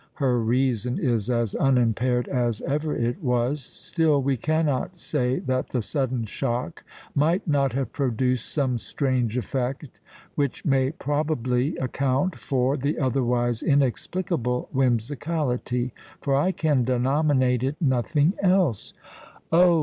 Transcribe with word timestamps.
her 0.15 0.39
reason 0.41 0.97
is 0.97 1.29
as 1.29 1.53
unimpaired 1.53 2.27
as 2.27 2.59
ever 2.63 2.95
it 2.97 3.21
was, 3.21 3.63
still 3.63 4.19
we 4.19 4.35
cannot 4.35 4.97
say 4.97 5.37
that 5.37 5.69
the 5.69 5.81
sudden 5.83 6.25
shock 6.25 6.83
might 7.13 7.47
not 7.47 7.73
have 7.73 7.93
produced 7.93 8.51
some 8.51 8.79
strange 8.79 9.37
effect 9.37 9.99
which 10.33 10.65
may 10.65 10.89
probably 10.89 11.77
account 11.77 12.39
for 12.39 12.75
the 12.75 12.97
otherwise 12.97 13.61
inexplicable 13.61 14.67
whimsicality—for 14.73 16.35
I 16.35 16.51
can 16.51 16.83
denominate 16.83 17.61
it 17.61 17.75
nothing 17.79 18.33
else——" 18.41 18.93
"Oh! 19.51 19.79